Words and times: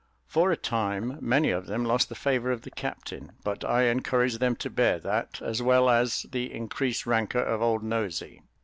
For 0.25 0.51
a 0.51 0.57
time, 0.57 1.19
many 1.21 1.51
of 1.51 1.67
them 1.67 1.85
lost 1.85 2.09
the 2.09 2.15
favour 2.15 2.49
of 2.51 2.63
the 2.63 2.71
captain, 2.71 3.33
but 3.43 3.63
I 3.63 3.83
encouraged 3.83 4.39
them 4.39 4.55
to 4.55 4.69
bear 4.71 4.97
that, 4.97 5.39
as 5.43 5.61
well 5.61 5.91
as 5.91 6.25
the 6.31 6.51
increased 6.51 7.05
rancour 7.05 7.43
of 7.43 7.61
"Old 7.61 7.83
Nosey." 7.83 8.41